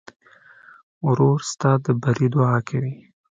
ورور 1.05 1.39
ستا 1.51 1.71
د 1.83 1.85
بري 2.01 2.27
دعا 2.33 2.57
کوي. 2.69 2.95